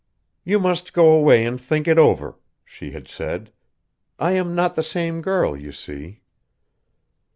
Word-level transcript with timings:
"You 0.43 0.57
must 0.57 0.93
go 0.93 1.11
away 1.11 1.45
and 1.45 1.61
think 1.61 1.87
it 1.87 1.99
over," 1.99 2.39
she 2.65 2.89
had 2.89 3.07
said; 3.07 3.51
"I 4.17 4.31
am 4.31 4.55
not 4.55 4.73
the 4.73 4.81
same 4.81 5.21
girl, 5.21 5.55
you 5.55 5.71
see!" 5.71 6.21